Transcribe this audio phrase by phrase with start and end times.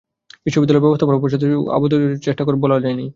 [0.53, 3.05] বিদ্যালয়ের ব্যবস্থাপনা পর্ষদের সভাপতি আবদুল জলিলের সঙ্গে চেষ্টা করেও কথা বলা যায়নি।